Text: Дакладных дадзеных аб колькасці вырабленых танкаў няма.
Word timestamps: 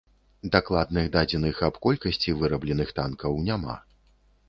Дакладных 0.55 1.05
дадзеных 1.17 1.61
аб 1.69 1.79
колькасці 1.85 2.37
вырабленых 2.43 2.89
танкаў 3.01 3.41
няма. 3.53 3.81